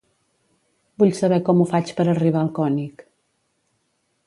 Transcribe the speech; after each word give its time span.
Vull 1.03 1.11
saber 1.17 1.37
com 1.51 1.61
ho 1.61 1.67
faig 1.73 1.93
per 1.99 2.07
arribar 2.15 2.41
al 2.45 2.51
König. 2.61 3.07